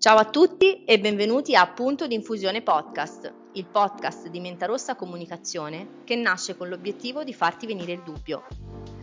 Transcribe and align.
Ciao 0.00 0.16
a 0.16 0.24
tutti 0.24 0.82
e 0.84 0.98
benvenuti 0.98 1.54
a 1.54 1.66
Punto 1.66 2.06
di 2.06 2.14
Infusione 2.14 2.62
Podcast, 2.62 3.30
il 3.52 3.66
podcast 3.66 4.28
di 4.28 4.40
Mentarossa 4.40 4.96
Comunicazione 4.96 6.00
che 6.04 6.16
nasce 6.16 6.56
con 6.56 6.70
l'obiettivo 6.70 7.22
di 7.22 7.34
farti 7.34 7.66
venire 7.66 7.92
il 7.92 8.02
dubbio. 8.02 8.46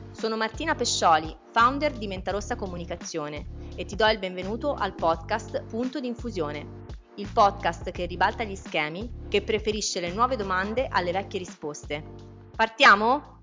Sono 0.10 0.36
Martina 0.38 0.74
Pescioli, 0.74 1.38
founder 1.52 1.92
di 1.92 2.08
Mentarossa 2.08 2.56
Comunicazione 2.56 3.46
e 3.76 3.86
ti 3.86 3.96
do 3.96 4.08
il 4.08 4.18
benvenuto 4.18 4.74
al 4.74 4.96
podcast 4.96 5.66
Punto 5.66 6.00
di 6.00 6.08
Infusione, 6.08 6.86
il 7.18 7.30
podcast 7.32 7.92
che 7.92 8.08
ribalta 8.08 8.44
gli 8.44 8.56
schemi, 8.56 9.28
che 9.30 9.44
preferisce 9.44 10.00
le 10.00 10.12
nuove 10.12 10.36
domande 10.36 10.88
alle 10.90 11.12
vecchie 11.12 11.38
risposte. 11.38 12.04
Partiamo? 12.56 13.37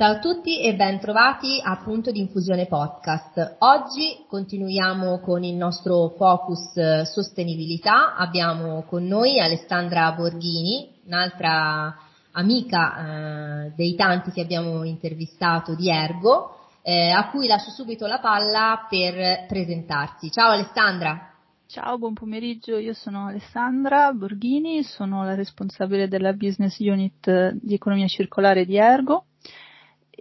Ciao 0.00 0.12
a 0.12 0.18
tutti 0.18 0.62
e 0.62 0.74
ben 0.76 0.98
trovati 0.98 1.60
a 1.62 1.76
Punto 1.76 2.10
di 2.10 2.20
Infusione 2.20 2.64
Podcast. 2.64 3.56
Oggi 3.58 4.24
continuiamo 4.26 5.20
con 5.20 5.44
il 5.44 5.56
nostro 5.56 6.14
focus 6.16 6.74
eh, 6.78 7.04
sostenibilità. 7.04 8.14
Abbiamo 8.14 8.84
con 8.84 9.04
noi 9.04 9.38
Alessandra 9.38 10.10
Borghini, 10.12 11.02
un'altra 11.04 11.94
amica 12.32 13.66
eh, 13.66 13.72
dei 13.76 13.94
tanti 13.94 14.30
che 14.30 14.40
abbiamo 14.40 14.84
intervistato 14.84 15.74
di 15.74 15.90
Ergo, 15.90 16.56
eh, 16.80 17.10
a 17.10 17.28
cui 17.28 17.46
lascio 17.46 17.68
subito 17.68 18.06
la 18.06 18.20
palla 18.20 18.86
per 18.88 19.44
presentarsi. 19.48 20.30
Ciao 20.30 20.52
Alessandra. 20.52 21.30
Ciao, 21.66 21.98
buon 21.98 22.14
pomeriggio, 22.14 22.78
io 22.78 22.94
sono 22.94 23.26
Alessandra 23.26 24.10
Borghini, 24.14 24.82
sono 24.82 25.24
la 25.24 25.34
responsabile 25.34 26.08
della 26.08 26.32
business 26.32 26.78
unit 26.78 27.50
di 27.52 27.74
economia 27.74 28.08
circolare 28.08 28.64
di 28.64 28.76
Ergo 28.78 29.26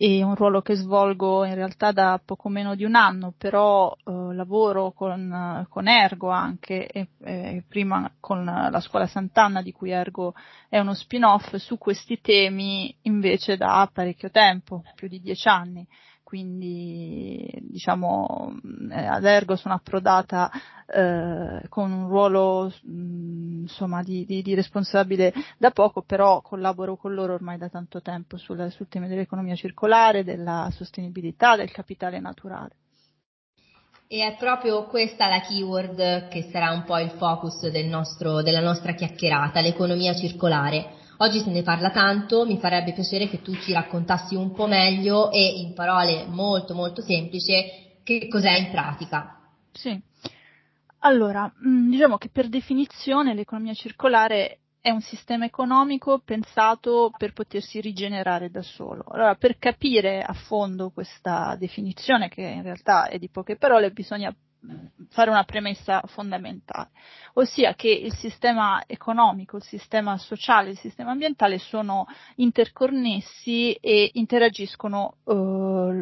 è 0.01 0.21
un 0.23 0.33
ruolo 0.33 0.61
che 0.61 0.75
svolgo 0.75 1.43
in 1.43 1.55
realtà 1.55 1.91
da 1.91 2.21
poco 2.23 2.47
meno 2.47 2.73
di 2.73 2.85
un 2.85 2.95
anno, 2.95 3.33
però 3.37 3.93
eh, 3.93 4.33
lavoro 4.33 4.93
con, 4.93 5.67
con, 5.69 5.89
Ergo 5.89 6.29
anche 6.29 6.87
e, 6.87 7.09
e, 7.21 7.63
prima 7.67 8.09
con 8.17 8.45
la 8.45 8.79
scuola 8.79 9.07
Sant'Anna 9.07 9.61
di 9.61 9.73
cui 9.73 9.89
Ergo 9.89 10.35
è 10.69 10.79
uno 10.79 10.93
spin-off 10.93 11.55
su 11.55 11.77
questi 11.77 12.21
temi 12.21 12.95
invece 13.01 13.57
da 13.57 13.89
parecchio 13.91 14.31
tempo, 14.31 14.83
più 14.95 15.09
di 15.09 15.19
dieci 15.19 15.49
anni 15.49 15.85
quindi 16.29 17.51
diciamo 17.59 18.59
eh, 18.91 19.03
ad 19.03 19.25
Ergo 19.25 19.55
sono 19.55 19.73
approdata 19.73 20.51
eh, 20.85 21.67
con 21.69 21.91
un 21.91 22.07
ruolo 22.07 22.71
mh, 22.83 22.91
mm, 22.91 23.61
insomma 23.61 24.03
di, 24.03 24.25
di, 24.25 24.43
di, 24.43 24.53
responsabile 24.53 25.33
da 25.57 25.71
poco, 25.71 26.03
però 26.03 26.41
collaboro 26.41 26.97
con 26.97 27.15
loro 27.15 27.33
ormai 27.33 27.57
da 27.57 27.67
tanto 27.67 28.03
tempo 28.03 28.37
sul, 28.37 28.71
sul 28.71 28.87
tema 28.87 29.07
dell'economia 29.07 29.55
circolare, 29.55 30.23
della 30.23 30.69
sostenibilità, 30.71 31.55
del 31.55 31.71
capitale 31.71 32.19
naturale. 32.19 32.75
E 34.07 34.23
è 34.23 34.35
proprio 34.37 34.85
questa 34.85 35.27
la 35.27 35.41
keyword 35.41 36.27
che 36.27 36.49
sarà 36.51 36.69
un 36.69 36.83
po' 36.83 36.99
il 36.99 37.09
focus 37.09 37.67
del 37.69 37.87
nostro, 37.87 38.43
della 38.43 38.61
nostra 38.61 38.93
chiacchierata, 38.93 39.61
l'economia 39.61 40.13
circolare. 40.13 40.97
Oggi 41.21 41.41
se 41.41 41.49
ne 41.49 41.63
parla 41.63 41.91
tanto, 41.91 42.45
mi 42.45 42.59
farebbe 42.59 42.93
piacere 42.93 43.27
che 43.27 43.41
tu 43.41 43.53
ci 43.55 43.73
raccontassi 43.73 44.35
un 44.35 44.53
po' 44.53 44.67
meglio 44.67 45.31
e 45.31 45.59
in 45.59 45.73
parole 45.73 46.25
molto 46.27 46.73
molto 46.73 47.01
semplici 47.01 47.51
che 48.03 48.29
cos'è 48.29 48.57
in 48.57 48.71
pratica. 48.71 49.37
Sì. 49.73 50.01
Allora, 50.99 51.51
mm, 51.65 51.89
diciamo 51.89 52.15
che 52.17 52.29
per 52.29 52.47
definizione 52.47 53.33
l'economia 53.33 53.73
circolare 53.73 54.59
è 54.79 54.91
un 54.91 55.01
sistema 55.01 55.43
economico 55.43 56.21
pensato 56.23 57.11
per 57.17 57.33
potersi 57.33 57.81
rigenerare 57.81 58.49
da 58.49 58.61
solo. 58.61 59.03
Allora, 59.09 59.35
per 59.35 59.57
capire 59.57 60.21
a 60.21 60.31
fondo 60.31 60.89
questa 60.89 61.57
definizione, 61.59 62.29
che 62.29 62.43
in 62.43 62.63
realtà 62.63 63.09
è 63.09 63.17
di 63.17 63.29
poche 63.29 63.57
parole, 63.57 63.91
bisogna 63.91 64.33
fare 65.09 65.29
una 65.29 65.43
premessa 65.43 66.01
fondamentale, 66.05 66.89
ossia 67.33 67.73
che 67.73 67.89
il 67.89 68.13
sistema 68.13 68.83
economico, 68.85 69.57
il 69.57 69.63
sistema 69.63 70.17
sociale, 70.17 70.71
il 70.71 70.77
sistema 70.77 71.11
ambientale 71.11 71.57
sono 71.57 72.05
interconnessi 72.35 73.73
e 73.73 74.11
interagiscono 74.13 75.15
eh, 75.25 75.33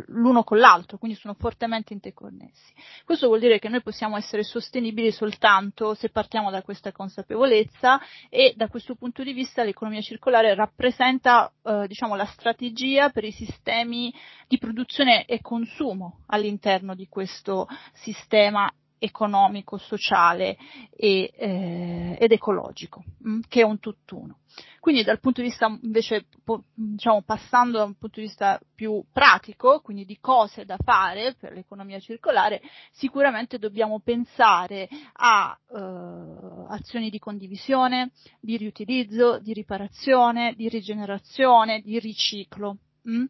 l'uno 0.07 0.43
con 0.43 0.57
l'altro, 0.57 0.97
quindi 0.97 1.17
sono 1.17 1.35
fortemente 1.37 1.93
interconnessi. 1.93 2.73
Questo 3.05 3.27
vuol 3.27 3.39
dire 3.39 3.59
che 3.59 3.69
noi 3.69 3.81
possiamo 3.81 4.17
essere 4.17 4.43
sostenibili 4.43 5.11
soltanto 5.11 5.93
se 5.93 6.09
partiamo 6.09 6.49
da 6.49 6.61
questa 6.61 6.91
consapevolezza 6.91 7.99
e 8.29 8.53
da 8.55 8.67
questo 8.67 8.95
punto 8.95 9.23
di 9.23 9.33
vista 9.33 9.63
l'economia 9.63 10.01
circolare 10.01 10.55
rappresenta 10.55 11.51
eh, 11.63 11.85
diciamo, 11.87 12.15
la 12.15 12.25
strategia 12.25 13.09
per 13.09 13.23
i 13.23 13.31
sistemi 13.31 14.13
di 14.47 14.57
produzione 14.57 15.25
e 15.25 15.41
consumo 15.41 16.23
all'interno 16.27 16.95
di 16.95 17.07
questo 17.07 17.67
sistema 17.93 18.71
economico, 18.99 19.77
sociale 19.77 20.57
e, 20.95 21.31
eh, 21.35 22.17
ed 22.19 22.31
ecologico, 22.31 23.03
mm, 23.27 23.41
che 23.47 23.61
è 23.61 23.63
un 23.63 23.79
tutt'uno. 23.79 24.39
Quindi 24.79 25.03
dal 25.03 25.19
punto 25.19 25.41
di 25.41 25.47
vista 25.47 25.67
invece, 25.81 26.25
po, 26.43 26.63
diciamo, 26.73 27.21
passando 27.21 27.77
da 27.77 27.83
un 27.83 27.95
punto 27.95 28.19
di 28.19 28.25
vista 28.25 28.59
più 28.73 29.03
pratico, 29.11 29.81
quindi 29.81 30.05
di 30.05 30.17
cose 30.19 30.65
da 30.65 30.77
fare 30.83 31.35
per 31.35 31.53
l'economia 31.53 31.99
circolare, 31.99 32.61
sicuramente 32.91 33.59
dobbiamo 33.59 33.99
pensare 33.99 34.87
a 35.13 35.57
eh, 35.69 36.65
azioni 36.69 37.09
di 37.09 37.19
condivisione, 37.19 38.11
di 38.39 38.57
riutilizzo, 38.57 39.39
di 39.39 39.53
riparazione, 39.53 40.53
di 40.55 40.69
rigenerazione, 40.69 41.81
di 41.81 41.99
riciclo 41.99 42.77
mm, 43.09 43.25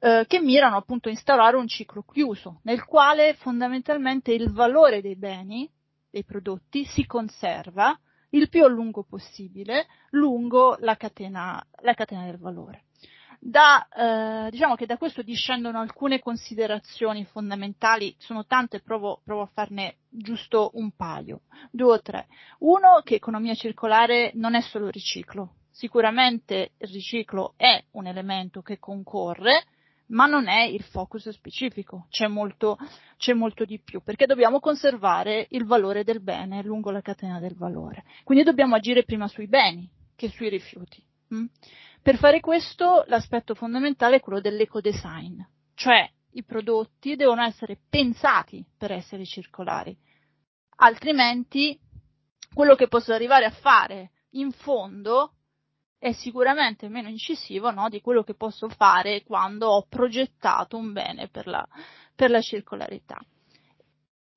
eh, 0.00 0.24
che 0.26 0.40
mirano 0.40 0.76
appunto 0.76 1.08
a 1.08 1.12
instaurare 1.12 1.56
un 1.56 1.66
ciclo 1.66 2.02
chiuso, 2.02 2.60
nel 2.62 2.84
quale 2.84 3.34
fondamentalmente 3.34 4.32
il 4.32 4.50
valore 4.52 5.00
dei 5.00 5.16
beni, 5.16 5.70
dei 6.10 6.24
prodotti, 6.24 6.84
si 6.84 7.06
conserva 7.06 7.98
il 8.30 8.48
più 8.48 8.64
a 8.64 8.68
lungo 8.68 9.04
possibile 9.04 9.86
lungo 10.10 10.76
la 10.80 10.96
catena, 10.96 11.64
la 11.82 11.94
catena 11.94 12.24
del 12.24 12.38
valore. 12.38 12.84
Da, 13.38 13.86
eh, 13.88 14.50
diciamo 14.50 14.74
che 14.74 14.86
da 14.86 14.96
questo 14.96 15.22
discendono 15.22 15.78
alcune 15.78 16.18
considerazioni 16.18 17.24
fondamentali, 17.24 18.14
sono 18.18 18.46
tante, 18.46 18.80
provo, 18.80 19.20
provo, 19.22 19.42
a 19.42 19.50
farne 19.52 19.98
giusto 20.08 20.70
un 20.74 20.90
paio, 20.92 21.42
due 21.70 21.92
o 21.92 22.00
tre. 22.00 22.26
Uno, 22.60 23.02
che 23.04 23.16
economia 23.16 23.54
circolare 23.54 24.32
non 24.34 24.54
è 24.54 24.62
solo 24.62 24.88
riciclo, 24.88 25.56
Sicuramente 25.76 26.70
il 26.78 26.88
riciclo 26.88 27.52
è 27.54 27.84
un 27.90 28.06
elemento 28.06 28.62
che 28.62 28.78
concorre, 28.78 29.66
ma 30.06 30.24
non 30.24 30.48
è 30.48 30.62
il 30.62 30.82
focus 30.82 31.28
specifico, 31.28 32.06
c'è 32.08 32.28
molto, 32.28 32.78
c'è 33.18 33.34
molto 33.34 33.66
di 33.66 33.78
più, 33.78 34.00
perché 34.02 34.24
dobbiamo 34.24 34.58
conservare 34.58 35.46
il 35.50 35.66
valore 35.66 36.02
del 36.02 36.22
bene 36.22 36.62
lungo 36.62 36.90
la 36.90 37.02
catena 37.02 37.40
del 37.40 37.56
valore. 37.56 38.04
Quindi 38.24 38.42
dobbiamo 38.42 38.74
agire 38.74 39.04
prima 39.04 39.28
sui 39.28 39.48
beni 39.48 39.86
che 40.16 40.30
sui 40.30 40.48
rifiuti. 40.48 41.04
Mm? 41.34 41.44
Per 42.00 42.16
fare 42.16 42.40
questo 42.40 43.04
l'aspetto 43.08 43.54
fondamentale 43.54 44.16
è 44.16 44.20
quello 44.20 44.40
dell'ecodesign, 44.40 45.42
cioè 45.74 46.10
i 46.30 46.42
prodotti 46.42 47.16
devono 47.16 47.42
essere 47.42 47.78
pensati 47.86 48.64
per 48.78 48.92
essere 48.92 49.26
circolari, 49.26 49.94
altrimenti 50.76 51.78
quello 52.54 52.74
che 52.74 52.88
posso 52.88 53.12
arrivare 53.12 53.44
a 53.44 53.50
fare 53.50 54.12
in 54.30 54.52
fondo 54.52 55.32
è 55.98 56.12
sicuramente 56.12 56.88
meno 56.88 57.08
incisivo 57.08 57.70
no, 57.70 57.88
di 57.88 58.00
quello 58.00 58.22
che 58.22 58.34
posso 58.34 58.68
fare 58.68 59.22
quando 59.22 59.68
ho 59.68 59.86
progettato 59.88 60.76
un 60.76 60.92
bene 60.92 61.28
per 61.28 61.46
la, 61.46 61.66
per 62.14 62.30
la 62.30 62.40
circolarità. 62.40 63.18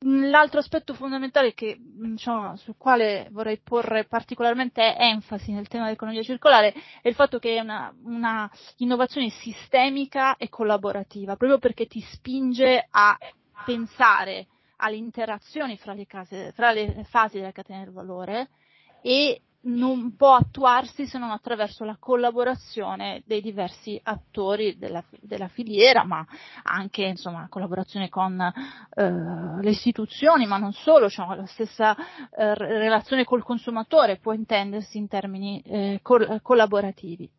L'altro 0.03 0.59
aspetto 0.59 0.93
fondamentale 0.93 1.53
che, 1.53 1.77
diciamo, 1.77 2.55
sul 2.55 2.75
quale 2.77 3.27
vorrei 3.31 3.59
porre 3.59 4.05
particolarmente 4.05 4.95
enfasi 4.95 5.51
nel 5.51 5.67
tema 5.67 5.85
dell'economia 5.85 6.23
circolare 6.23 6.73
è 7.01 7.09
il 7.09 7.15
fatto 7.15 7.37
che 7.37 7.57
è 7.57 7.59
una, 7.59 7.93
una 8.03 8.49
innovazione 8.77 9.29
sistemica 9.29 10.37
e 10.37 10.47
collaborativa, 10.47 11.35
proprio 11.35 11.59
perché 11.59 11.85
ti 11.85 11.99
spinge 11.99 12.87
a 12.89 13.17
pensare 13.65 14.47
alle 14.77 14.95
interazioni 14.95 15.75
fra 15.75 15.91
le, 15.91 16.05
case, 16.05 16.53
fra 16.53 16.71
le 16.71 17.03
fasi 17.09 17.37
della 17.37 17.51
catena 17.51 17.83
del 17.83 17.91
valore 17.91 18.47
e 19.01 19.41
non 19.61 20.15
può 20.15 20.35
attuarsi 20.35 21.05
se 21.05 21.17
non 21.17 21.31
attraverso 21.31 21.83
la 21.83 21.97
collaborazione 21.99 23.23
dei 23.25 23.41
diversi 23.41 23.99
attori 24.01 24.77
della, 24.77 25.03
della 25.19 25.49
filiera, 25.49 26.05
ma 26.05 26.25
anche 26.63 27.03
insomma 27.03 27.47
collaborazione 27.49 28.07
con 28.07 28.39
eh, 28.39 29.11
le 29.61 29.69
istituzioni, 29.69 30.45
ma 30.45 30.57
non 30.57 30.71
solo, 30.71 31.09
cioè, 31.09 31.35
la 31.35 31.45
stessa 31.45 31.95
eh, 31.95 32.55
relazione 32.55 33.25
col 33.25 33.43
consumatore 33.43 34.17
può 34.17 34.31
intendersi 34.31 34.97
in 34.97 35.07
termini 35.07 35.61
eh, 35.65 35.99
col- 36.01 36.39
collaborativi. 36.41 37.29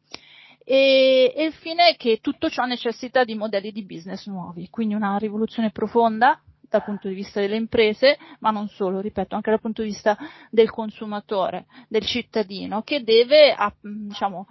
E, 0.62 1.32
e 1.34 1.44
il 1.44 1.54
fine 1.54 1.88
è 1.88 1.96
che 1.96 2.18
tutto 2.20 2.50
ciò 2.50 2.64
necessita 2.64 3.24
di 3.24 3.34
modelli 3.34 3.72
di 3.72 3.84
business 3.84 4.26
nuovi, 4.26 4.68
quindi 4.68 4.94
una 4.94 5.16
rivoluzione 5.16 5.70
profonda 5.70 6.38
dal 6.70 6.84
punto 6.84 7.08
di 7.08 7.14
vista 7.14 7.40
delle 7.40 7.56
imprese, 7.56 8.16
ma 8.38 8.50
non 8.50 8.68
solo, 8.68 9.00
ripeto, 9.00 9.34
anche 9.34 9.50
dal 9.50 9.60
punto 9.60 9.82
di 9.82 9.88
vista 9.88 10.16
del 10.50 10.70
consumatore, 10.70 11.66
del 11.88 12.06
cittadino, 12.06 12.82
che 12.82 13.02
deve, 13.02 13.54
diciamo, 13.82 14.46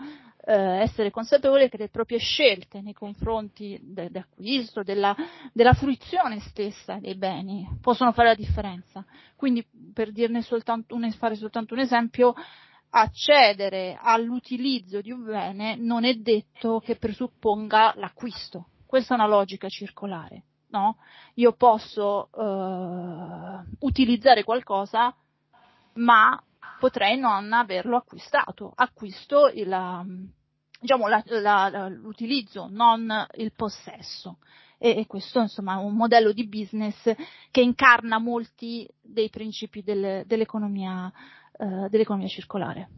eh, 0.46 0.82
essere 0.82 1.12
consapevole 1.12 1.70
che 1.70 1.78
le 1.78 1.90
proprie 1.90 2.18
scelte 2.18 2.82
nei 2.82 2.94
confronti 2.94 3.80
dell'acquisto, 3.82 4.84
della, 4.84 5.16
della 5.54 5.74
fruizione 5.74 6.40
stessa 6.42 6.98
dei 7.00 7.16
beni 7.16 7.68
possono 7.82 8.12
fare 8.12 8.30
la 8.30 8.36
differenza. 8.36 9.06
Quindi, 9.36 9.66
per 9.94 10.12
dirne 10.12 10.42
soltanto 10.42 10.96
un, 10.96 11.10
fare 11.12 11.36
soltanto 11.36 11.74
un 11.74 11.80
esempio, 11.80 12.34
accedere 12.92 13.98
all'utilizzo 14.02 15.00
di 15.02 15.12
un 15.12 15.24
bene 15.24 15.76
non 15.76 16.04
è 16.04 16.16
detto 16.16 16.80
che 16.80 16.96
presupponga 16.96 17.94
l'acquisto. 17.96 18.70
Questa 18.86 19.14
è 19.14 19.18
una 19.18 19.28
logica 19.28 19.70
circolare. 19.70 20.46
No? 20.72 20.98
Io 21.36 21.54
posso 21.54 22.30
uh, 22.32 23.86
utilizzare 23.86 24.44
qualcosa, 24.44 25.16
ma 25.94 26.42
potrei 26.80 27.18
non 27.18 27.52
averlo 27.54 27.98
acquistato. 27.98 28.72
Acquisto 28.76 29.48
il, 29.48 30.30
diciamo, 30.80 31.08
la, 31.08 31.24
la, 31.26 31.88
l'utilizzo, 31.88 32.68
non 32.70 33.12
il 33.36 33.52
possesso. 33.56 34.38
E, 34.78 34.98
e, 34.98 35.08
questo 35.08 35.42
insomma 35.42 35.74
è 35.74 35.84
un 35.84 35.94
modello 35.94 36.32
di 36.32 36.48
business 36.48 37.14
che 37.52 37.62
incarna 37.62 38.18
molti 38.18 38.88
dei 39.02 39.30
principi 39.30 39.84
del, 39.84 40.24
dell'economia, 40.26 41.12
uh, 41.58 41.90
dell'economia 41.90 42.30
circolare. 42.30 42.90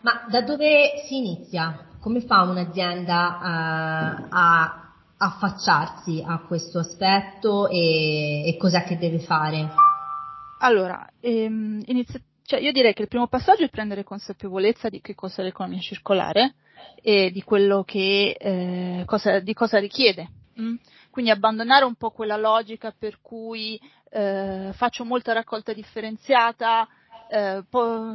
Ma 0.00 0.26
da 0.30 0.42
dove 0.42 1.02
si 1.06 1.16
inizia? 1.16 1.88
Come 2.00 2.20
fa 2.20 2.42
un'azienda 2.42 3.38
uh, 3.40 4.26
a 4.30 4.87
affacciarsi 5.18 6.24
a 6.26 6.38
questo 6.38 6.78
aspetto 6.78 7.68
e, 7.68 8.48
e 8.48 8.56
cos'è 8.56 8.84
che 8.84 8.98
deve 8.98 9.18
fare? 9.18 9.68
Allora, 10.60 11.06
ehm, 11.20 11.82
inizia, 11.86 12.20
cioè 12.44 12.60
io 12.60 12.72
direi 12.72 12.94
che 12.94 13.02
il 13.02 13.08
primo 13.08 13.26
passaggio 13.26 13.64
è 13.64 13.68
prendere 13.68 14.04
consapevolezza 14.04 14.88
di 14.88 15.00
che 15.00 15.14
cosa 15.14 15.42
è 15.42 15.44
l'economia 15.44 15.80
circolare 15.80 16.54
e 17.02 17.30
di 17.30 17.42
quello 17.42 17.84
che 17.84 18.36
eh, 18.38 19.02
cosa, 19.06 19.40
di 19.40 19.54
cosa 19.54 19.78
richiede. 19.78 20.30
Mm? 20.60 20.76
Quindi 21.10 21.30
abbandonare 21.30 21.84
un 21.84 21.94
po' 21.94 22.10
quella 22.10 22.36
logica 22.36 22.94
per 22.96 23.20
cui 23.20 23.78
eh, 24.10 24.70
faccio 24.72 25.04
molta 25.04 25.32
raccolta 25.32 25.72
differenziata, 25.72 26.88
eh, 27.30 27.62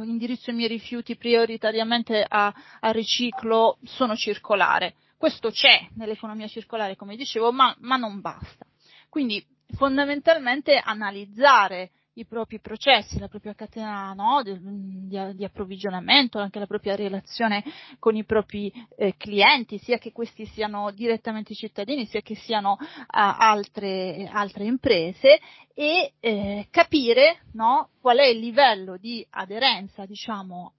indirizzo 0.04 0.50
i 0.50 0.54
miei 0.54 0.68
rifiuti 0.68 1.16
prioritariamente 1.16 2.24
a, 2.26 2.52
a, 2.80 2.90
riciclo, 2.90 3.78
sono 3.84 4.16
circolare. 4.16 4.94
Questo 5.24 5.48
c'è 5.48 5.88
nell'economia 5.94 6.46
circolare, 6.48 6.96
come 6.96 7.16
dicevo, 7.16 7.50
ma, 7.50 7.74
ma 7.78 7.96
non 7.96 8.20
basta. 8.20 8.66
Quindi 9.08 9.42
fondamentalmente 9.68 10.76
analizzare 10.76 11.92
i 12.16 12.26
propri 12.26 12.60
processi, 12.60 13.18
la 13.18 13.28
propria 13.28 13.54
catena 13.54 14.12
no, 14.12 14.42
di, 14.42 14.54
di, 14.60 15.34
di, 15.34 15.42
approvvigionamento, 15.42 16.38
anche 16.38 16.58
la 16.58 16.66
propria 16.66 16.94
relazione 16.94 17.64
con 17.98 18.16
i 18.16 18.26
propri 18.26 18.70
eh, 18.98 19.14
clienti, 19.16 19.78
sia 19.78 19.96
che 19.96 20.12
questi 20.12 20.44
siano 20.44 20.90
direttamente 20.90 21.54
cittadini, 21.54 22.04
sia 22.04 22.20
che 22.20 22.34
siano 22.34 22.72
uh, 22.72 23.06
altre, 23.08 24.28
altre, 24.30 24.66
imprese 24.66 25.40
e 25.72 26.12
eh, 26.20 26.66
capire 26.70 27.44
no, 27.52 27.88
qual 27.98 28.18
è 28.18 28.26
il 28.26 28.40
livello 28.40 28.98
di 28.98 29.26
aderenza, 29.30 30.04
diciamo, 30.04 30.74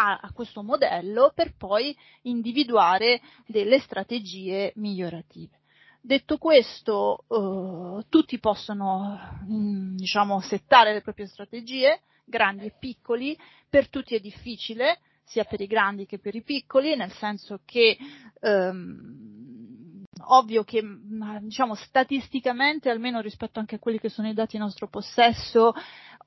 a, 0.00 0.18
a 0.22 0.32
questo 0.32 0.62
modello 0.62 1.32
per 1.34 1.54
poi 1.56 1.94
individuare 2.22 3.20
delle 3.46 3.78
strategie 3.80 4.72
migliorative. 4.76 5.58
Detto 6.02 6.38
questo, 6.38 7.24
eh, 7.28 8.06
tutti 8.08 8.38
possono 8.38 9.18
mm, 9.44 9.96
diciamo, 9.96 10.40
settare 10.40 10.94
le 10.94 11.02
proprie 11.02 11.26
strategie, 11.26 12.00
grandi 12.24 12.64
e 12.64 12.74
piccoli, 12.78 13.36
per 13.68 13.88
tutti 13.90 14.14
è 14.14 14.20
difficile, 14.20 15.00
sia 15.24 15.44
per 15.44 15.60
i 15.60 15.66
grandi 15.66 16.06
che 16.06 16.18
per 16.18 16.34
i 16.34 16.42
piccoli, 16.42 16.96
nel 16.96 17.12
senso 17.12 17.60
che 17.66 17.98
ehm, 18.40 20.04
ovvio 20.28 20.64
che 20.64 20.82
mm, 20.82 21.36
diciamo 21.42 21.74
statisticamente, 21.74 22.88
almeno 22.88 23.20
rispetto 23.20 23.58
anche 23.58 23.74
a 23.74 23.78
quelli 23.78 23.98
che 23.98 24.08
sono 24.08 24.28
i 24.28 24.34
dati 24.34 24.56
in 24.56 24.62
nostro 24.62 24.88
possesso, 24.88 25.74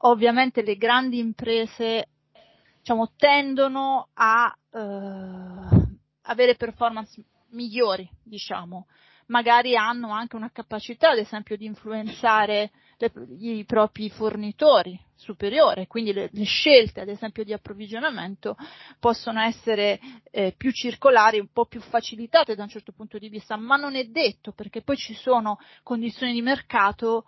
ovviamente 0.05 0.61
le 0.61 0.75
grandi 0.75 1.17
imprese 1.17 2.09
diciamo, 2.83 3.13
tendono 3.15 4.09
a 4.13 4.53
eh, 4.69 5.87
avere 6.23 6.55
performance 6.55 7.23
migliori, 7.51 8.07
diciamo. 8.21 8.87
Magari 9.27 9.77
hanno 9.77 10.11
anche 10.11 10.35
una 10.35 10.51
capacità, 10.51 11.11
ad 11.11 11.17
esempio, 11.17 11.55
di 11.55 11.63
influenzare 11.63 12.71
le, 12.97 13.09
i 13.39 13.63
propri 13.63 14.09
fornitori 14.09 14.99
superiore, 15.15 15.87
quindi 15.87 16.11
le, 16.11 16.27
le, 16.33 16.43
scelte, 16.43 16.99
ad 16.99 17.07
esempio, 17.07 17.45
di 17.45 17.53
approvvigionamento 17.53 18.57
possono 18.99 19.39
essere 19.39 19.97
eh, 20.29 20.53
più 20.57 20.71
circolari, 20.71 21.39
un 21.39 21.47
po' 21.53 21.65
più 21.65 21.79
facilitate 21.79 22.53
da 22.53 22.63
un 22.63 22.69
certo 22.69 22.91
punto 22.91 23.17
di 23.17 23.29
vista, 23.29 23.55
ma 23.55 23.77
non 23.77 23.95
è 23.95 24.03
detto 24.03 24.51
perché 24.51 24.81
poi 24.81 24.97
ci 24.97 25.13
sono 25.13 25.57
condizioni 25.83 26.33
di 26.33 26.41
mercato 26.41 27.23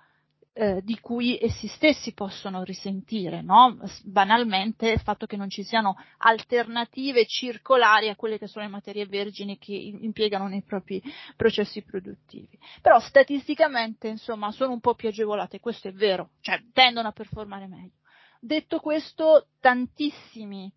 eh, 0.57 0.81
di 0.83 0.97
cui 1.01 1.37
essi 1.37 1.67
stessi 1.67 2.13
possono 2.13 2.63
risentire, 2.63 3.41
no? 3.41 3.77
banalmente 4.03 4.89
il 4.89 5.01
fatto 5.01 5.25
che 5.25 5.35
non 5.35 5.49
ci 5.49 5.63
siano 5.63 5.97
alternative 6.19 7.25
circolari 7.25 8.07
a 8.07 8.15
quelle 8.15 8.37
che 8.37 8.47
sono 8.47 8.63
le 8.63 8.71
materie 8.71 9.05
vergini 9.05 9.57
che 9.57 9.73
impiegano 9.73 10.47
nei 10.47 10.63
propri 10.63 11.03
processi 11.35 11.83
produttivi. 11.83 12.57
Però 12.81 13.01
statisticamente 13.01 14.07
insomma 14.07 14.49
sono 14.51 14.71
un 14.71 14.79
po' 14.79 14.95
più 14.95 15.09
agevolate, 15.09 15.59
questo 15.59 15.89
è 15.89 15.91
vero, 15.91 16.29
cioè 16.39 16.63
tendono 16.71 17.09
a 17.09 17.11
performare 17.11 17.67
meglio. 17.67 17.99
Detto 18.39 18.79
questo, 18.79 19.47
tantissimi 19.59 20.71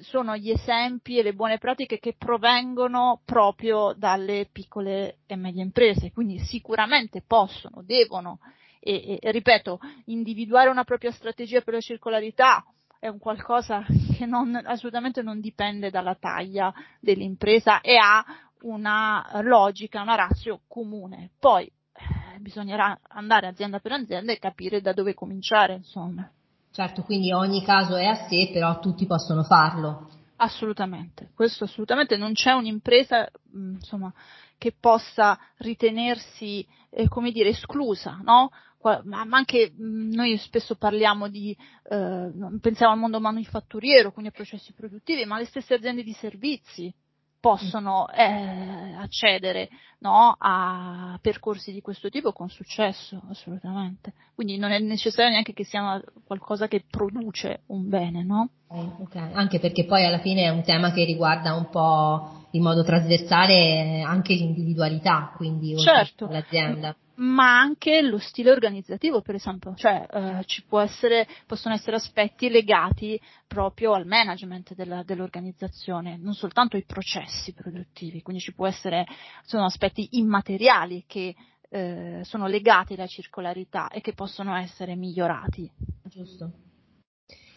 sono 0.00 0.36
gli 0.36 0.50
esempi 0.50 1.18
e 1.18 1.24
le 1.24 1.34
buone 1.34 1.58
pratiche 1.58 1.98
che 1.98 2.14
provengono 2.16 3.20
proprio 3.24 3.94
dalle 3.96 4.48
piccole 4.52 5.18
e 5.26 5.34
medie 5.34 5.62
imprese, 5.62 6.12
quindi 6.12 6.38
sicuramente 6.38 7.22
possono, 7.26 7.82
devono 7.82 8.38
e, 8.80 9.18
e, 9.20 9.30
ripeto, 9.30 9.80
individuare 10.06 10.70
una 10.70 10.84
propria 10.84 11.10
strategia 11.10 11.60
per 11.60 11.74
la 11.74 11.80
circolarità 11.80 12.64
è 12.98 13.08
un 13.08 13.18
qualcosa 13.18 13.84
che 14.16 14.26
non, 14.26 14.60
assolutamente 14.64 15.22
non 15.22 15.40
dipende 15.40 15.90
dalla 15.90 16.16
taglia 16.16 16.72
dell'impresa 17.00 17.80
e 17.80 17.96
ha 17.96 18.24
una 18.62 19.40
logica, 19.42 20.02
una 20.02 20.16
razio 20.16 20.62
comune. 20.66 21.30
Poi 21.38 21.64
eh, 21.66 22.38
bisognerà 22.40 22.98
andare 23.08 23.46
azienda 23.46 23.78
per 23.78 23.92
azienda 23.92 24.32
e 24.32 24.38
capire 24.38 24.80
da 24.80 24.92
dove 24.92 25.14
cominciare, 25.14 25.74
insomma. 25.74 26.28
Certo, 26.70 27.02
quindi 27.02 27.32
ogni 27.32 27.64
caso 27.64 27.96
è 27.96 28.04
a 28.04 28.28
sé, 28.28 28.50
però 28.52 28.78
tutti 28.78 29.06
possono 29.06 29.42
farlo. 29.42 30.10
Assolutamente, 30.36 31.30
questo 31.34 31.64
assolutamente 31.64 32.16
non 32.16 32.32
c'è 32.32 32.52
un'impresa, 32.52 33.28
insomma, 33.52 34.12
che 34.56 34.72
possa 34.78 35.38
ritenersi, 35.56 36.64
eh, 36.90 37.08
come 37.08 37.32
dire, 37.32 37.48
esclusa, 37.48 38.20
no? 38.22 38.50
Ma 38.82 39.26
anche 39.30 39.72
noi 39.76 40.36
spesso 40.38 40.76
parliamo 40.76 41.28
di, 41.28 41.56
eh, 41.90 42.30
pensiamo 42.60 42.92
al 42.92 42.98
mondo 42.98 43.20
manifatturiero, 43.20 44.12
quindi 44.12 44.30
a 44.30 44.34
processi 44.34 44.72
produttivi, 44.72 45.24
ma 45.24 45.38
le 45.38 45.46
stesse 45.46 45.74
aziende 45.74 46.02
di 46.02 46.12
servizi 46.12 46.92
possono 47.40 48.08
eh, 48.08 48.94
accedere 48.98 49.68
no, 50.00 50.34
a 50.38 51.18
percorsi 51.20 51.72
di 51.72 51.80
questo 51.80 52.08
tipo 52.08 52.32
con 52.32 52.48
successo, 52.48 53.22
assolutamente. 53.30 54.12
Quindi 54.34 54.58
non 54.58 54.70
è 54.70 54.78
necessario 54.78 55.30
neanche 55.30 55.52
che 55.52 55.64
sia 55.64 56.02
qualcosa 56.24 56.68
che 56.68 56.84
produce 56.88 57.62
un 57.66 57.88
bene, 57.88 58.24
no? 58.24 58.50
Okay. 58.68 59.32
Anche 59.32 59.60
perché 59.60 59.84
poi 59.84 60.04
alla 60.04 60.18
fine 60.18 60.42
è 60.42 60.48
un 60.50 60.62
tema 60.62 60.92
che 60.92 61.04
riguarda 61.04 61.54
un 61.54 61.68
po' 61.68 62.46
in 62.52 62.62
modo 62.62 62.82
trasversale 62.82 64.02
anche 64.02 64.34
l'individualità, 64.34 65.32
quindi 65.36 65.76
certo. 65.78 66.28
l'azienda 66.28 66.94
ma 67.18 67.58
anche 67.58 68.00
lo 68.02 68.18
stile 68.18 68.50
organizzativo, 68.50 69.22
per 69.22 69.34
esempio, 69.34 69.74
cioè 69.74 70.06
eh, 70.10 70.44
ci 70.44 70.64
essere, 70.70 71.26
possono 71.46 71.74
essere 71.74 71.96
aspetti 71.96 72.48
legati 72.48 73.20
proprio 73.46 73.94
al 73.94 74.06
management 74.06 74.74
della, 74.74 75.02
dell'organizzazione, 75.02 76.16
non 76.16 76.34
soltanto 76.34 76.76
ai 76.76 76.84
processi 76.84 77.52
produttivi, 77.52 78.22
quindi 78.22 78.42
ci 78.42 78.54
può 78.54 78.66
essere, 78.66 79.04
sono 79.44 79.64
aspetti 79.64 80.08
immateriali 80.12 81.04
che 81.06 81.34
eh, 81.70 82.20
sono 82.22 82.46
legati 82.46 82.94
alla 82.94 83.06
circolarità 83.06 83.88
e 83.88 84.00
che 84.00 84.12
possono 84.12 84.54
essere 84.56 84.94
migliorati. 84.94 85.70
Giusto. 86.04 86.52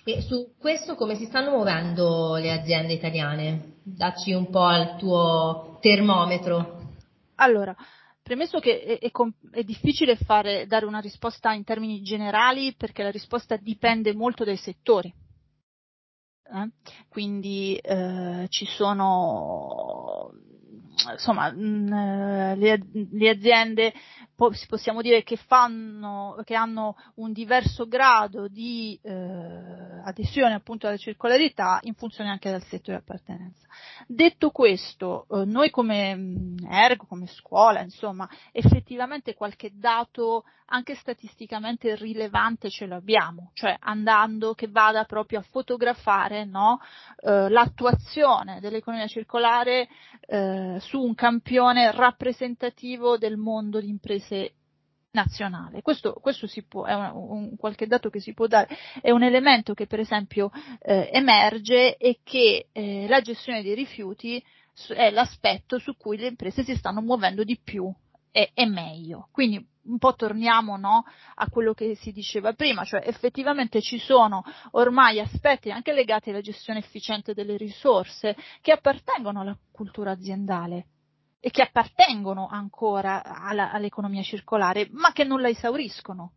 E 0.03 0.21
su 0.21 0.55
questo 0.57 0.95
come 0.95 1.15
si 1.15 1.25
stanno 1.25 1.51
muovendo 1.51 2.35
le 2.35 2.51
aziende 2.51 2.93
italiane? 2.93 3.75
Dacci 3.83 4.33
un 4.33 4.49
po' 4.49 4.71
il 4.71 4.95
tuo 4.97 5.77
termometro. 5.79 6.79
Allora, 7.35 7.75
Premesso 8.23 8.59
che 8.59 8.81
è, 8.81 8.99
è, 8.99 9.11
è 9.51 9.63
difficile 9.63 10.15
fare, 10.15 10.67
dare 10.67 10.85
una 10.85 10.99
risposta 10.99 11.51
in 11.53 11.63
termini 11.63 12.01
generali 12.01 12.73
perché 12.75 13.03
la 13.03 13.11
risposta 13.11 13.57
dipende 13.57 14.13
molto 14.13 14.43
dai 14.43 14.57
settori. 14.57 15.13
Eh? 16.43 16.69
Quindi 17.07 17.77
eh, 17.77 18.45
ci 18.49 18.65
sono 18.65 20.31
insomma, 21.11 21.51
mh, 21.51 22.57
le, 22.57 22.79
le, 23.11 23.29
aziende 23.29 23.93
possiamo 24.67 25.01
dire 25.01 25.23
che 25.23 25.35
fanno, 25.35 26.39
che 26.43 26.55
hanno 26.55 26.95
un 27.15 27.31
diverso 27.31 27.87
grado 27.87 28.47
di 28.47 28.99
eh, 29.01 29.80
adesione 30.03 30.53
appunto 30.53 30.87
alla 30.87 30.97
circolarità 30.97 31.79
in 31.83 31.93
funzione 31.93 32.29
anche 32.29 32.49
del 32.49 32.63
settore 32.63 32.97
di 32.97 33.03
appartenenza. 33.03 33.67
Detto 34.07 34.49
questo, 34.49 35.27
eh, 35.29 35.45
noi 35.45 35.69
come 35.69 36.55
ergo, 36.69 37.05
come 37.05 37.27
scuola, 37.27 37.81
insomma, 37.81 38.29
effettivamente 38.51 39.33
qualche 39.33 39.71
dato 39.73 40.43
anche 40.71 40.95
statisticamente 40.95 41.95
rilevante 41.95 42.69
ce 42.69 42.85
l'abbiamo, 42.85 43.51
cioè 43.53 43.75
andando 43.79 44.53
che 44.53 44.67
vada 44.67 45.03
proprio 45.03 45.39
a 45.39 45.45
fotografare 45.49 46.45
no, 46.45 46.79
eh, 47.17 47.49
l'attuazione 47.49 48.59
dell'economia 48.59 49.07
circolare 49.07 49.89
eh, 50.21 50.77
su 50.79 51.01
un 51.01 51.13
campione 51.13 51.91
rappresentativo 51.91 53.17
del 53.17 53.37
mondo 53.37 53.79
di 53.79 53.89
imprese 53.89 54.53
nazionale. 55.11 55.81
Questo, 55.81 56.13
questo 56.13 56.47
può, 56.67 56.85
è 56.85 56.93
un, 56.93 57.29
un, 57.29 57.55
qualche 57.57 57.87
dato 57.87 58.09
che 58.09 58.19
si 58.19 58.33
può 58.33 58.47
dare, 58.47 58.75
è 59.01 59.11
un 59.11 59.23
elemento 59.23 59.73
che 59.73 59.87
per 59.87 59.99
esempio 59.99 60.51
eh, 60.79 61.09
emerge 61.11 61.97
e 61.97 62.19
che 62.23 62.67
eh, 62.71 63.07
la 63.07 63.21
gestione 63.21 63.61
dei 63.61 63.75
rifiuti 63.75 64.43
è 64.89 65.09
l'aspetto 65.11 65.77
su 65.77 65.95
cui 65.97 66.17
le 66.17 66.27
imprese 66.27 66.63
si 66.63 66.75
stanno 66.75 67.01
muovendo 67.01 67.43
di 67.43 67.59
più 67.61 67.93
e, 68.31 68.51
e 68.53 68.65
meglio. 68.65 69.27
Quindi 69.31 69.65
un 69.83 69.97
po' 69.97 70.15
torniamo 70.15 70.77
no, 70.77 71.03
a 71.35 71.49
quello 71.49 71.73
che 71.73 71.95
si 71.95 72.11
diceva 72.11 72.53
prima, 72.53 72.83
cioè 72.83 73.01
effettivamente 73.03 73.81
ci 73.81 73.97
sono 73.97 74.43
ormai 74.71 75.19
aspetti 75.19 75.71
anche 75.71 75.91
legati 75.91 76.29
alla 76.29 76.41
gestione 76.41 76.79
efficiente 76.79 77.33
delle 77.33 77.57
risorse 77.57 78.35
che 78.61 78.71
appartengono 78.71 79.41
alla 79.41 79.57
cultura 79.71 80.11
aziendale 80.11 80.85
e 81.41 81.49
che 81.49 81.63
appartengono 81.63 82.47
ancora 82.47 83.23
alla, 83.23 83.71
all'economia 83.71 84.21
circolare, 84.21 84.87
ma 84.91 85.11
che 85.11 85.23
non 85.25 85.41
la 85.41 85.49
esauriscono. 85.49 86.33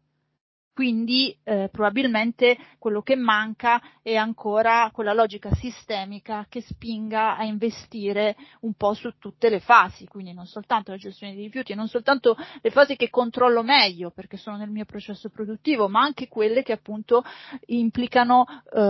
Quindi 0.75 1.39
eh, 1.45 1.69
probabilmente 1.71 2.59
quello 2.81 3.01
che 3.01 3.15
manca 3.15 3.81
è 4.03 4.17
ancora 4.17 4.91
quella 4.93 5.13
logica 5.13 5.55
sistemica 5.55 6.47
che 6.49 6.63
spinga 6.63 7.37
a 7.37 7.45
investire 7.45 8.35
un 8.63 8.75
po' 8.75 8.93
su 8.93 9.17
tutte 9.17 9.51
le 9.51 9.61
fasi, 9.61 10.09
quindi 10.09 10.33
non 10.33 10.47
soltanto 10.47 10.91
la 10.91 10.97
gestione 10.97 11.35
dei 11.35 11.45
rifiuti, 11.45 11.75
non 11.75 11.87
soltanto 11.87 12.37
le 12.61 12.71
fasi 12.71 12.97
che 12.97 13.09
controllo 13.09 13.63
meglio 13.63 14.11
perché 14.11 14.37
sono 14.37 14.57
nel 14.57 14.71
mio 14.71 14.85
processo 14.85 15.29
produttivo, 15.29 15.89
ma 15.89 16.01
anche 16.01 16.27
quelle 16.27 16.65
che 16.65 16.73
appunto 16.73 17.23
implicano 17.67 18.45
eh, 18.75 18.81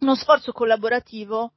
uno 0.00 0.14
sforzo 0.14 0.52
collaborativo 0.52 1.52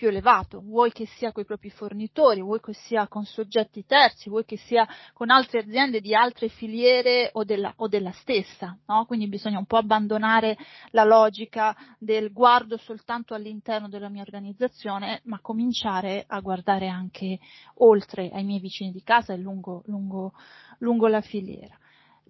più 0.00 0.08
elevato, 0.08 0.62
vuoi 0.62 0.92
che 0.92 1.04
sia 1.04 1.30
con 1.30 1.42
i 1.42 1.46
propri 1.46 1.68
fornitori, 1.68 2.40
vuoi 2.40 2.58
che 2.58 2.72
sia 2.72 3.06
con 3.06 3.26
soggetti 3.26 3.84
terzi, 3.84 4.30
vuoi 4.30 4.46
che 4.46 4.56
sia 4.56 4.88
con 5.12 5.28
altre 5.28 5.58
aziende 5.58 6.00
di 6.00 6.14
altre 6.14 6.48
filiere 6.48 7.28
o 7.34 7.44
della, 7.44 7.74
o 7.76 7.86
della 7.86 8.10
stessa, 8.12 8.78
no? 8.86 9.04
Quindi 9.04 9.28
bisogna 9.28 9.58
un 9.58 9.66
po' 9.66 9.76
abbandonare 9.76 10.56
la 10.92 11.04
logica 11.04 11.76
del 11.98 12.32
guardo 12.32 12.78
soltanto 12.78 13.34
all'interno 13.34 13.90
della 13.90 14.08
mia 14.08 14.22
organizzazione, 14.22 15.20
ma 15.24 15.38
cominciare 15.42 16.24
a 16.26 16.40
guardare 16.40 16.88
anche 16.88 17.38
oltre 17.80 18.30
ai 18.30 18.44
miei 18.44 18.60
vicini 18.60 18.92
di 18.92 19.02
casa 19.02 19.34
e 19.34 19.36
lungo, 19.36 19.82
lungo, 19.84 20.32
lungo 20.78 21.08
la 21.08 21.20
filiera. 21.20 21.78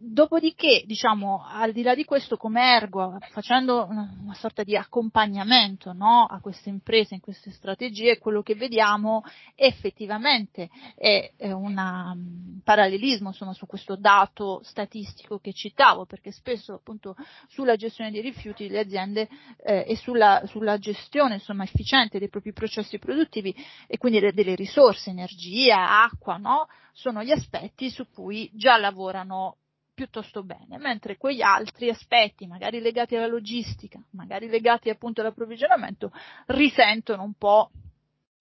Dopodiché, 0.03 0.85
diciamo, 0.87 1.45
al 1.47 1.73
di 1.73 1.83
là 1.83 1.95
di 1.95 2.07
questo, 2.07 2.39
come 2.39 2.73
ergo, 2.75 3.19
facendo 3.33 3.87
una, 3.87 4.33
sorta 4.33 4.63
di 4.63 4.75
accompagnamento 4.75 5.93
no, 5.93 6.25
a 6.25 6.41
queste 6.41 6.71
imprese 6.71 7.17
in 7.17 7.21
queste 7.21 7.51
strategie, 7.51 8.17
quello 8.17 8.41
che 8.41 8.55
vediamo 8.55 9.23
effettivamente 9.55 10.71
è, 10.97 11.31
è 11.37 11.53
un 11.53 12.61
parallelismo 12.65 13.29
insomma, 13.29 13.53
su 13.53 13.67
questo 13.67 13.95
dato 13.95 14.63
statistico 14.65 15.39
che 15.39 15.53
citavo, 15.53 16.07
perché 16.07 16.33
spesso 16.33 16.73
appunto 16.73 17.15
sulla 17.49 17.77
gestione 17.77 18.11
dei 18.11 18.23
rifiuti 18.23 18.71
le 18.71 18.79
aziende 18.79 19.29
eh, 19.59 19.85
e 19.87 19.97
sulla, 19.97 20.45
sulla 20.47 20.79
gestione 20.79 21.35
insomma, 21.35 21.65
efficiente 21.65 22.19
dei 22.19 22.31
propri 22.31 22.55
processi 22.55 22.99
produttivi 22.99 23.55
e 23.87 23.99
quindi 23.99 24.19
delle 24.33 24.55
risorse, 24.55 25.11
energia, 25.11 26.03
acqua, 26.05 26.39
no, 26.39 26.69
sono 26.93 27.23
gli 27.23 27.33
aspetti 27.33 27.91
su 27.91 28.09
cui 28.09 28.51
già 28.55 28.79
lavorano 28.79 29.57
piuttosto 30.01 30.43
bene, 30.43 30.79
mentre 30.79 31.19
quegli 31.19 31.43
altri 31.43 31.91
aspetti, 31.91 32.47
magari 32.47 32.81
legati 32.81 33.17
alla 33.17 33.27
logistica, 33.27 34.03
magari 34.13 34.49
legati 34.49 34.89
appunto 34.89 35.21
all'approvvigionamento, 35.21 36.11
risentono 36.47 37.23
un 37.23 37.35
po' 37.35 37.71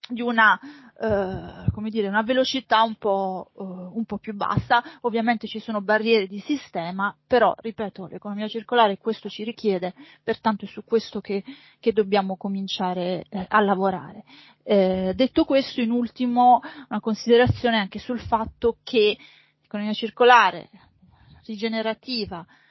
di 0.07 0.21
una, 0.21 0.57
eh, 0.57 1.69
come 1.73 1.89
dire, 1.89 2.07
una 2.07 2.21
velocità 2.21 2.81
un 2.83 2.95
po', 2.95 3.51
eh, 3.59 3.61
un 3.61 4.05
po' 4.05 4.19
più 4.19 4.33
bassa. 4.33 4.81
Ovviamente 5.01 5.47
ci 5.47 5.59
sono 5.59 5.81
barriere 5.81 6.27
di 6.27 6.39
sistema, 6.39 7.13
però, 7.27 7.53
ripeto, 7.57 8.07
l'economia 8.07 8.47
circolare 8.47 8.97
questo 8.97 9.27
ci 9.27 9.43
richiede, 9.43 9.93
pertanto 10.23 10.63
è 10.63 10.67
su 10.69 10.85
questo 10.85 11.19
che, 11.19 11.43
che 11.77 11.91
dobbiamo 11.91 12.37
cominciare 12.37 13.25
eh, 13.29 13.45
a 13.49 13.59
lavorare. 13.59 14.23
Eh, 14.63 15.11
detto 15.13 15.43
questo, 15.43 15.81
in 15.81 15.91
ultimo, 15.91 16.61
una 16.87 17.01
considerazione 17.01 17.77
anche 17.77 17.99
sul 17.99 18.21
fatto 18.21 18.77
che 18.81 19.17
l'economia 19.61 19.93
circolare, 19.93 20.69
rigenerativa 21.49 22.45
mm, 22.45 22.68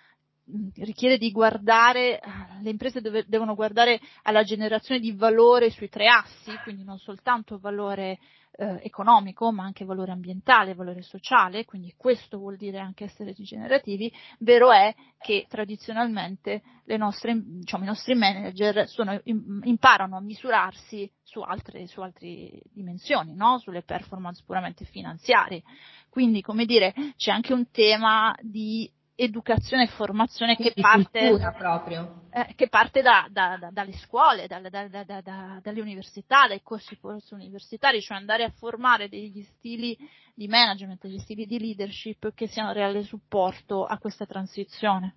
richiede 0.77 1.19
di 1.19 1.31
guardare, 1.31 2.21
le 2.63 2.71
imprese 2.71 3.01
dove, 3.01 3.25
devono 3.27 3.55
guardare 3.55 4.01
alla 4.23 4.43
generazione 4.43 5.01
di 5.01 5.13
valore 5.13 5.71
sui 5.71 5.89
tre 5.89 6.09
assi, 6.09 6.57
quindi 6.65 6.85
non 6.85 6.99
soltanto 6.99 7.59
valore 7.59 8.19
eh, 8.59 8.81
economico, 8.83 9.53
ma 9.53 9.65
anche 9.65 9.85
valore 9.85 10.11
ambientale, 10.11 10.75
valore 10.75 11.03
sociale, 11.03 11.65
quindi 11.65 11.95
questo 11.97 12.39
vuol 12.39 12.57
dire 12.57 12.79
anche 12.79 13.05
essere 13.05 13.33
rigenerativi. 13.33 14.13
Vero 14.41 14.73
è 14.73 14.95
che 15.19 15.47
tradizionalmente 15.49 16.63
nostre, 16.97 17.41
diciamo, 17.41 17.85
i 17.85 17.87
nostri 17.87 18.15
manager 18.15 18.89
sono, 18.89 19.21
imparano 19.25 20.17
a 20.17 20.21
misurarsi 20.21 21.11
su 21.23 21.41
altre, 21.41 21.87
su 21.87 22.01
altre 22.01 22.63
dimensioni, 22.73 23.35
no? 23.35 23.59
sulle 23.59 23.83
performance 23.83 24.43
puramente 24.45 24.85
finanziarie. 24.85 25.63
Quindi, 26.09 26.41
come 26.41 26.65
dire, 26.65 26.95
c'è 27.17 27.31
anche 27.31 27.53
un 27.53 27.71
tema 27.71 28.35
di 28.41 28.91
educazione 29.21 29.85
e 29.85 29.89
formazione 29.89 30.55
che 30.55 30.73
parte, 30.81 31.19
eh, 31.19 32.55
che 32.55 32.69
parte, 32.69 33.03
da, 33.03 33.27
da, 33.29 33.57
da, 33.59 33.71
dalle 33.73 33.93
scuole, 33.95 34.47
dalle 34.47 35.81
università, 35.81 36.47
dai 36.47 36.63
corsi 36.63 36.97
universitari, 37.31 38.01
cioè 38.01 38.17
andare 38.17 38.45
a 38.45 38.53
formare 38.57 39.09
degli 39.09 39.43
stili 39.43 39.99
di 40.35 40.47
management, 40.47 41.03
degli 41.03 41.19
stili 41.19 41.47
di 41.47 41.59
leadership 41.59 42.33
che 42.33 42.47
siano 42.47 42.71
reale 42.71 43.03
supporto 43.03 43.85
a 43.85 43.99
questa 43.99 44.25
transizione. 44.25 45.17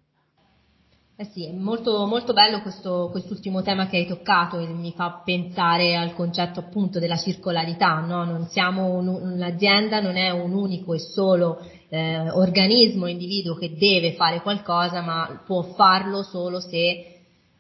Eh 1.16 1.26
sì, 1.26 1.48
è 1.48 1.52
molto, 1.52 2.08
molto 2.08 2.34
bello 2.34 2.64
questo, 2.64 3.10
quest'ultimo 3.12 3.62
tema 3.62 3.86
che 3.86 3.98
hai 3.98 4.08
toccato 4.08 4.58
e 4.58 4.66
mi 4.66 4.92
fa 4.94 5.22
pensare 5.24 5.96
al 5.96 6.16
concetto 6.16 6.60
appunto 6.60 6.98
della 6.98 7.18
circolarità, 7.18 8.00
no? 8.00 8.24
non 8.24 8.48
siamo 8.48 8.96
un, 8.96 9.38
l'azienda 9.38 10.00
non 10.00 10.16
è 10.16 10.32
un 10.32 10.54
unico 10.54 10.96
e 10.96 11.00
solo 11.00 11.60
eh, 11.94 12.30
organismo, 12.30 13.06
individuo 13.08 13.56
che 13.56 13.76
deve 13.76 14.14
fare 14.14 14.42
qualcosa, 14.42 15.02
ma 15.02 15.42
può 15.46 15.62
farlo 15.62 16.24
solo 16.24 16.62
se 16.62 17.08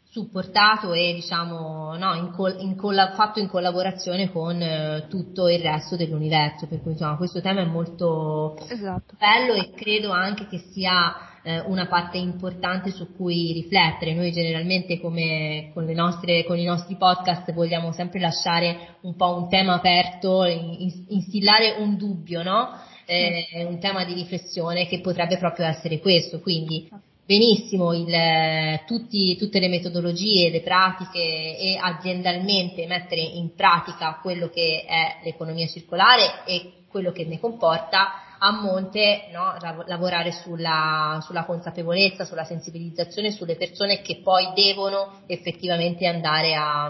supportato 0.09 0.93
e 0.93 1.13
diciamo 1.13 1.95
no, 1.97 2.13
in 2.15 2.31
col- 2.31 2.57
in 2.59 2.75
colla- 2.75 3.11
fatto 3.13 3.39
in 3.39 3.47
collaborazione 3.47 4.31
con 4.31 4.61
eh, 4.61 5.05
tutto 5.09 5.49
il 5.49 5.59
resto 5.59 5.97
dell'universo, 5.97 6.67
per 6.67 6.81
cui 6.81 6.91
insomma 6.91 7.17
questo 7.17 7.41
tema 7.41 7.61
è 7.61 7.65
molto 7.65 8.57
esatto. 8.69 9.15
bello 9.17 9.53
e 9.53 9.71
credo 9.73 10.11
anche 10.11 10.47
che 10.47 10.59
sia 10.71 11.13
eh, 11.43 11.59
una 11.59 11.87
parte 11.87 12.17
importante 12.17 12.91
su 12.91 13.13
cui 13.15 13.51
riflettere. 13.51 14.13
Noi 14.13 14.31
generalmente 14.31 14.99
come 14.99 15.71
con, 15.73 15.85
nostre, 15.85 16.45
con, 16.45 16.57
i 16.57 16.65
nostri 16.65 16.95
podcast 16.95 17.51
vogliamo 17.53 17.91
sempre 17.91 18.19
lasciare 18.19 18.97
un 19.01 19.15
po' 19.15 19.35
un 19.35 19.49
tema 19.49 19.73
aperto, 19.73 20.45
in, 20.45 21.05
instillare 21.09 21.75
un 21.79 21.97
dubbio, 21.97 22.43
no? 22.43 22.69
Eh, 23.13 23.65
un 23.65 23.77
tema 23.79 24.05
di 24.05 24.13
riflessione 24.13 24.87
che 24.87 25.01
potrebbe 25.01 25.37
proprio 25.37 25.65
essere 25.65 25.99
questo, 25.99 26.39
quindi 26.39 26.89
benissimo 27.25 27.93
il, 27.93 28.79
tutti, 28.85 29.35
tutte 29.35 29.59
le 29.59 29.67
metodologie, 29.67 30.49
le 30.49 30.61
pratiche 30.61 31.19
e 31.19 31.77
aziendalmente 31.77 32.87
mettere 32.87 33.21
in 33.21 33.53
pratica 33.53 34.19
quello 34.21 34.49
che 34.49 34.85
è 34.87 35.17
l'economia 35.23 35.67
circolare 35.67 36.45
e 36.45 36.83
quello 36.87 37.11
che 37.11 37.25
ne 37.25 37.39
comporta, 37.39 38.37
a 38.37 38.51
monte 38.51 39.29
no, 39.31 39.55
lavorare 39.85 40.31
sulla, 40.31 41.19
sulla, 41.21 41.45
consapevolezza, 41.45 42.25
sulla 42.25 42.43
sensibilizzazione 42.43 43.31
sulle 43.31 43.55
persone 43.55 44.01
che 44.01 44.21
poi 44.23 44.51
devono 44.55 45.21
effettivamente 45.27 46.07
andare 46.07 46.55
a, 46.55 46.85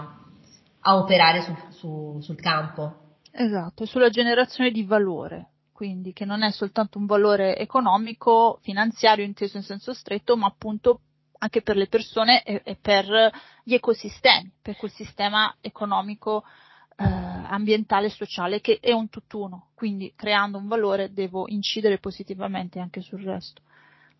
a 0.80 0.96
operare 0.96 1.42
su, 1.42 1.54
su, 1.70 2.20
sul 2.20 2.40
campo. 2.40 2.94
Esatto, 3.30 3.86
sulla 3.86 4.08
generazione 4.08 4.70
di 4.70 4.82
valore, 4.82 5.51
quindi 5.82 6.12
che 6.12 6.24
non 6.24 6.44
è 6.44 6.52
soltanto 6.52 6.96
un 6.96 7.06
valore 7.06 7.56
economico, 7.58 8.60
finanziario 8.62 9.24
inteso 9.24 9.56
in 9.56 9.64
senso 9.64 9.92
stretto, 9.92 10.36
ma 10.36 10.46
appunto 10.46 11.00
anche 11.38 11.60
per 11.60 11.74
le 11.74 11.88
persone 11.88 12.44
e, 12.44 12.60
e 12.64 12.76
per 12.80 13.04
gli 13.64 13.74
ecosistemi, 13.74 14.52
per 14.62 14.76
quel 14.76 14.92
sistema 14.92 15.52
economico 15.60 16.44
eh, 16.96 17.02
ambientale 17.02 18.06
e 18.06 18.10
sociale 18.10 18.60
che 18.60 18.78
è 18.80 18.92
un 18.92 19.08
tutt'uno, 19.08 19.70
quindi 19.74 20.12
creando 20.14 20.56
un 20.56 20.68
valore 20.68 21.12
devo 21.12 21.48
incidere 21.48 21.98
positivamente 21.98 22.78
anche 22.78 23.00
sul 23.00 23.24
resto. 23.24 23.62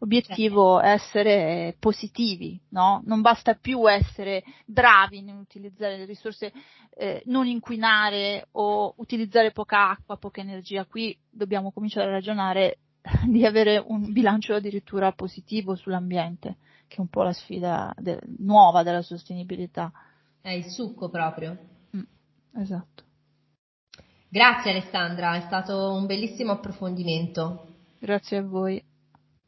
L'obiettivo 0.03 0.81
è 0.81 0.91
essere 0.91 1.77
positivi, 1.79 2.61
no? 2.71 3.03
Non 3.05 3.21
basta 3.21 3.55
più 3.55 3.89
essere 3.89 4.43
bravi 4.67 5.23
nell'utilizzare 5.23 5.97
le 5.97 6.07
risorse, 6.07 6.53
eh, 6.97 7.23
non 7.27 7.47
inquinare 7.47 8.49
o 8.53 8.95
utilizzare 8.97 9.53
poca 9.53 9.91
acqua, 9.91 10.17
poca 10.17 10.41
energia. 10.41 10.87
Qui 10.87 11.17
dobbiamo 11.31 11.71
cominciare 11.71 12.09
a 12.09 12.15
ragionare 12.15 12.79
di 13.31 13.47
avere 13.47 13.79
un 13.79 14.11
bilancio 14.13 14.55
addirittura 14.55 15.13
positivo 15.13 15.77
sull'ambiente, 15.77 16.57
che 16.89 16.97
è 16.97 17.01
un 17.01 17.09
po' 17.09 17.23
la 17.23 17.33
sfida 17.33 17.95
de- 17.97 18.19
nuova 18.39 18.83
della 18.83 19.03
sostenibilità. 19.03 19.93
È 20.41 20.51
il 20.51 20.65
succo 20.65 21.11
proprio. 21.11 21.57
Mm, 21.97 22.03
esatto. 22.57 23.05
Grazie 24.29 24.73
Alessandra, 24.73 25.37
è 25.37 25.43
stato 25.43 25.93
un 25.93 26.07
bellissimo 26.07 26.51
approfondimento. 26.51 27.69
Grazie 28.01 28.39
a 28.39 28.43
voi. 28.43 28.91